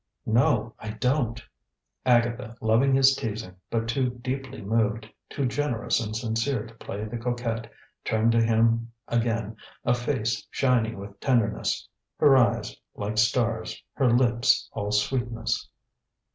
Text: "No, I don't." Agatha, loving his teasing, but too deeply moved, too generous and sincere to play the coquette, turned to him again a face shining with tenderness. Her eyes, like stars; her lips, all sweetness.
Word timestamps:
"No, 0.25 0.73
I 0.79 0.89
don't." 0.89 1.39
Agatha, 2.07 2.57
loving 2.59 2.95
his 2.95 3.15
teasing, 3.15 3.57
but 3.69 3.87
too 3.87 4.09
deeply 4.09 4.59
moved, 4.59 5.07
too 5.29 5.45
generous 5.45 5.99
and 6.03 6.15
sincere 6.15 6.65
to 6.65 6.73
play 6.73 7.03
the 7.05 7.19
coquette, 7.19 7.69
turned 8.03 8.31
to 8.31 8.41
him 8.41 8.91
again 9.07 9.57
a 9.85 9.93
face 9.93 10.47
shining 10.49 10.97
with 10.97 11.19
tenderness. 11.19 11.87
Her 12.17 12.35
eyes, 12.35 12.75
like 12.95 13.19
stars; 13.19 13.79
her 13.93 14.09
lips, 14.11 14.67
all 14.73 14.91
sweetness. 14.91 15.69